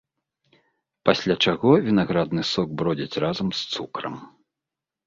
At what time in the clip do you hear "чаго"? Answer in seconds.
1.47-1.69